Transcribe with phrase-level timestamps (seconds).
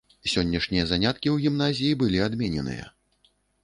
[0.31, 2.93] Сённяшнія заняткі ў гімназіі былі адмененыя.